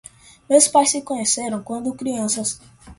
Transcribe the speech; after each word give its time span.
Meus 0.49 0.67
pais 0.67 0.89
se 0.89 1.03
conheceram 1.03 1.61
quando 1.61 1.93
crianças. 1.93 2.59